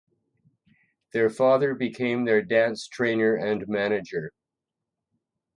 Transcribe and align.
Their 1.13 1.29
father 1.29 1.75
became 1.75 2.25
their 2.25 2.41
dance 2.41 2.87
trainer 2.87 3.35
and 3.35 3.67
manager. 3.67 4.31